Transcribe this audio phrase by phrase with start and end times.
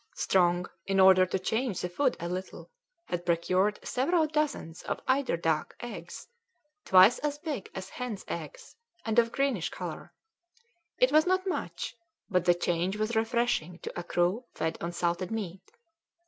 [0.15, 2.71] Strong, in order to change the food a little,
[3.05, 6.27] had procured several dozens of eider duck eggs,
[6.85, 8.75] twice as big as hens' eggs,
[9.05, 10.11] and of greenish colour.
[10.97, 11.95] It was not much,
[12.31, 15.71] but the change was refreshing to a crew fed on salted meat.